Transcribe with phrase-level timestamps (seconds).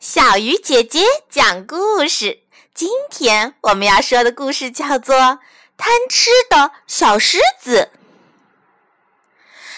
[0.00, 2.40] 小鱼姐姐讲故事。
[2.72, 5.14] 今天我们要说的故事叫做
[5.76, 7.90] 《贪吃的小狮子》。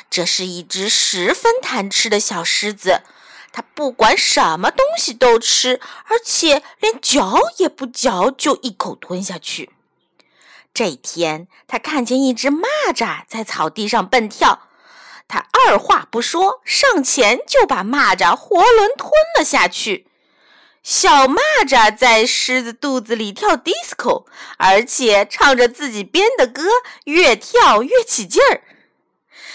[0.09, 3.03] 这是一只十分贪吃的小狮子，
[3.51, 9.71] 它不管什么东西都吃，而且连嚼也不嚼，就一口吞下去。
[10.73, 14.69] 这天，它看见一只蚂蚱在草地上蹦跳，
[15.27, 20.07] 它二话不说，上前就把蚂蚱活轮吞了下去。
[20.83, 24.27] 小蚂蚱在狮子肚子里跳 disco，
[24.59, 26.65] 而且唱着自己编的歌，
[27.05, 28.63] 越跳越起劲儿。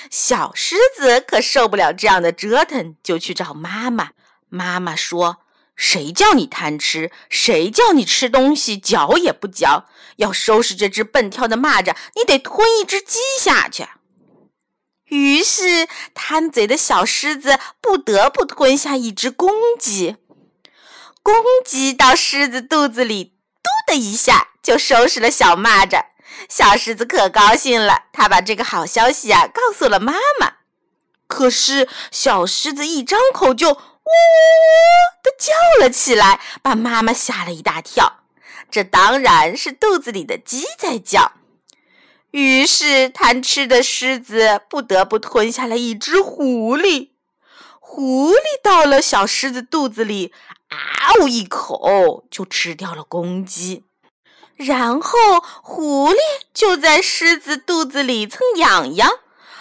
[0.10, 4.12] 小狮子可受不了这样的折腾，就去找妈妈。
[4.48, 5.40] 妈妈说
[5.76, 7.12] ：“谁叫你贪吃？
[7.30, 9.90] 谁叫你吃东西嚼也不嚼？
[10.16, 13.86] 要收拾这只笨跳的蚂蚱，你得吞一只鸡下去。”
[15.10, 20.16] 于是，贪嘴的小狮子不得不吞下一只公鸡。
[21.28, 26.06] 公鸡到狮子肚子里，嘟的一下就收拾了小蚂蚱。
[26.48, 30.54] 小狮子可高兴了，它把这个好消息啊告诉了妈妈。
[31.28, 33.78] 可是小狮子一张口就呜呜呜
[35.22, 38.22] 的叫了起来，把妈妈吓了一大跳。
[38.72, 41.34] 这当然是肚子里的鸡在叫。
[42.32, 47.10] 于是贪吃的狮子不得不吞下了一只狐狸。
[47.90, 50.34] 狐狸到了小狮子肚子里，
[50.70, 53.86] 嗷一口就吃掉了公鸡，
[54.56, 55.18] 然后
[55.64, 56.18] 狐狸
[56.54, 59.10] 就在狮子肚子里蹭痒痒。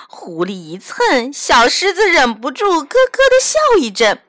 [0.09, 4.21] 狐狸一蹭，小狮子忍不住咯咯的笑一阵。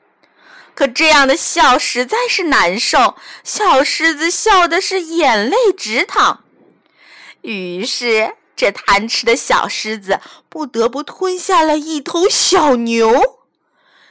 [0.74, 6.44] 可这样的笑实在是难受，小狮子笑的是眼泪直淌。
[7.42, 13.37] 于是，这贪吃的小狮子不得不吞下了一头小牛。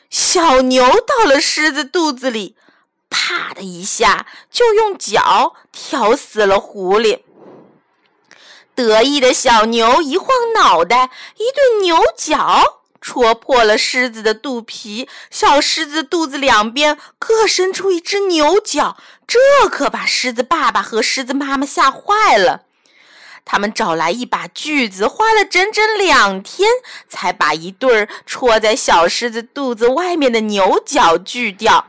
[0.10, 2.56] 小牛到了狮子肚子里，
[3.10, 7.22] 啪的一下就用脚挑死了狐狸。
[8.76, 15.10] 得意的小牛一晃脑袋，一对牛角戳破了狮子的肚皮。
[15.32, 22.67] 小狮子肚子两边各伸出一只牛角，这可把狮子爸爸和狮子妈妈吓坏了。
[23.50, 26.70] 他们找来一把锯子，花了整整两天，
[27.08, 31.86] 才把一对儿戳在小狮子肚子外面的牛角锯掉。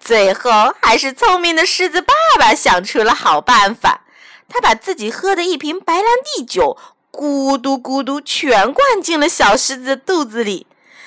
[0.00, 4.00] 最后，还是聪明的狮子爸爸想出了好办法。
[4.48, 6.76] 他把自己喝的一瓶白兰地酒
[7.12, 10.66] 咕嘟咕嘟全灌进了小狮子的肚子里。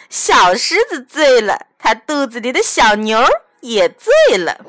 [0.10, 3.22] 小狮子醉了，他肚子里的小牛
[3.60, 4.62] 也醉了。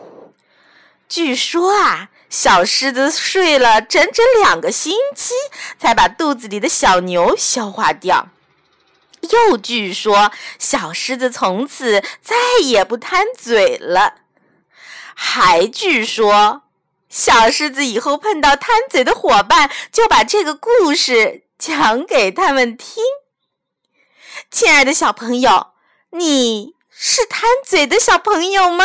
[1.09, 2.11] 据说啊。
[2.31, 5.33] 小狮子睡了整整两个星期，
[5.79, 8.29] 才把肚子里的小牛消化掉。
[9.31, 14.17] 又据说，小狮子从此再也不贪嘴了。
[15.15, 16.65] 还据说，
[17.09, 23.03] 小狮子以后碰到贪嘴的伙伴，就把这个故事讲给他们听。
[24.51, 25.69] 亲爱的小朋友，
[26.11, 28.85] 你是贪嘴的小朋友吗？